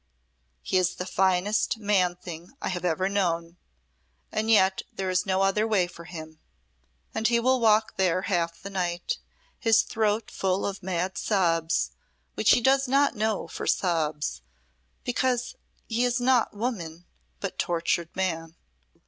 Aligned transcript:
He 0.63 0.77
is 0.77 0.95
the 0.95 1.05
finest 1.05 1.77
man 1.77 2.15
thing 2.15 2.53
I 2.59 2.69
have 2.69 2.83
ever 2.83 3.07
known 3.07 3.57
and 4.31 4.49
yet 4.49 4.81
there 4.91 5.11
is 5.11 5.27
no 5.27 5.43
other 5.43 5.67
way 5.67 5.85
for 5.85 6.05
him 6.05 6.39
and 7.13 7.27
he 7.27 7.39
will 7.39 7.59
walk 7.59 7.97
there 7.97 8.23
half 8.23 8.59
the 8.59 8.71
night, 8.71 9.19
his 9.59 9.83
throat 9.83 10.31
full 10.31 10.65
of 10.65 10.81
mad 10.81 11.19
sobs, 11.19 11.91
which 12.33 12.49
he 12.49 12.61
does 12.61 12.87
not 12.87 13.15
know 13.15 13.47
for 13.47 13.67
sobs, 13.67 14.41
because 15.03 15.53
he 15.87 16.03
is 16.03 16.19
not 16.19 16.57
woman 16.57 17.05
but 17.39 17.59
tortured 17.59 18.09
man." 18.15 18.55